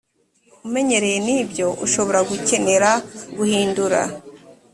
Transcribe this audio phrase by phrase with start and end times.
[0.65, 2.89] umenyereye n ibyo ushobora gukenera
[3.37, 4.01] guhindura